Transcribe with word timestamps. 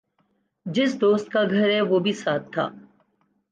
جس 0.65 0.91
دوست 1.01 1.27
کا 1.31 1.43
گھر 1.51 1.69
ہےوہ 1.69 1.99
بھی 1.99 2.13
ساتھ 2.13 2.45
تھا۔ 2.53 2.65